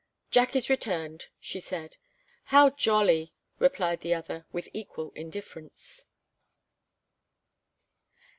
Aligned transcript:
"Jack 0.31 0.55
is 0.55 0.67
returned," 0.67 1.27
she 1.39 1.59
said. 1.59 1.97
"How 2.45 2.71
jolly," 2.71 3.35
replied 3.59 4.01
the 4.01 4.15
other, 4.15 4.47
with 4.51 4.67
equal 4.73 5.11
indifference. 5.13 6.05